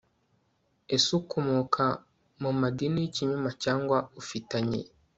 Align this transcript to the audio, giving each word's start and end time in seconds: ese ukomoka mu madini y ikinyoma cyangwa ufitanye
ese 0.95 1.09
ukomoka 1.21 1.85
mu 2.41 2.51
madini 2.59 2.97
y 3.01 3.07
ikinyoma 3.09 3.49
cyangwa 3.63 3.97
ufitanye 4.21 4.79